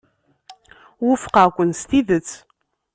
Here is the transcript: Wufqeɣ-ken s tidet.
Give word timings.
Wufqeɣ-ken 1.05 1.69
s 1.79 1.81
tidet. 1.89 2.29